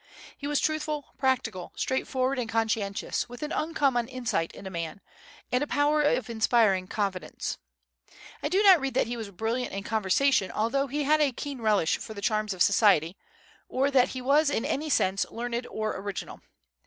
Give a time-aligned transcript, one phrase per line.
[0.35, 4.99] He was truthful, practical, straight forward, and conscientious, with an uncommon insight into men,
[5.51, 7.59] and a power of inspiring confidence.
[8.41, 11.61] I do not read that he was brilliant in conversation, although he had a keen
[11.61, 13.15] relish for the charms of society,
[13.69, 16.41] or that he was in any sense learned or original.